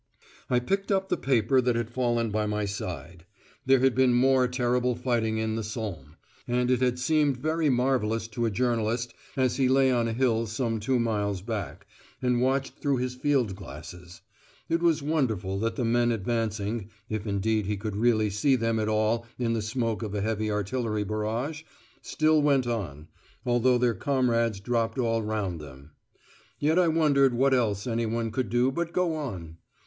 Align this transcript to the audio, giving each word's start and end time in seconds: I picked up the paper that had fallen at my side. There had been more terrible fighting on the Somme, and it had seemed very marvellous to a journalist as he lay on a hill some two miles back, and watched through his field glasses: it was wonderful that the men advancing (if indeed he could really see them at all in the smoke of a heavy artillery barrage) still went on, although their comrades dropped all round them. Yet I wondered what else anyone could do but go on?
I 0.49 0.57
picked 0.57 0.91
up 0.91 1.09
the 1.09 1.15
paper 1.15 1.61
that 1.61 1.75
had 1.75 1.91
fallen 1.91 2.33
at 2.35 2.49
my 2.49 2.65
side. 2.65 3.27
There 3.67 3.81
had 3.81 3.93
been 3.93 4.15
more 4.15 4.47
terrible 4.47 4.95
fighting 4.95 5.39
on 5.39 5.53
the 5.53 5.63
Somme, 5.63 6.15
and 6.47 6.71
it 6.71 6.81
had 6.81 6.97
seemed 6.97 7.37
very 7.37 7.69
marvellous 7.69 8.27
to 8.29 8.47
a 8.47 8.49
journalist 8.49 9.13
as 9.37 9.57
he 9.57 9.69
lay 9.69 9.91
on 9.91 10.07
a 10.07 10.13
hill 10.13 10.47
some 10.47 10.79
two 10.79 10.97
miles 10.99 11.43
back, 11.43 11.85
and 12.19 12.41
watched 12.41 12.79
through 12.79 12.97
his 12.97 13.13
field 13.13 13.55
glasses: 13.55 14.21
it 14.69 14.81
was 14.81 15.03
wonderful 15.03 15.59
that 15.59 15.75
the 15.75 15.85
men 15.85 16.11
advancing 16.11 16.89
(if 17.07 17.27
indeed 17.27 17.67
he 17.67 17.77
could 17.77 17.95
really 17.95 18.31
see 18.31 18.55
them 18.55 18.79
at 18.79 18.89
all 18.89 19.27
in 19.37 19.53
the 19.53 19.61
smoke 19.61 20.01
of 20.01 20.15
a 20.15 20.21
heavy 20.21 20.49
artillery 20.49 21.03
barrage) 21.03 21.61
still 22.01 22.41
went 22.41 22.65
on, 22.65 23.07
although 23.45 23.77
their 23.77 23.93
comrades 23.93 24.59
dropped 24.59 24.97
all 24.97 25.21
round 25.21 25.61
them. 25.61 25.91
Yet 26.57 26.79
I 26.79 26.87
wondered 26.87 27.35
what 27.35 27.53
else 27.53 27.85
anyone 27.85 28.31
could 28.31 28.49
do 28.49 28.71
but 28.71 28.93
go 28.93 29.13
on? 29.13 29.57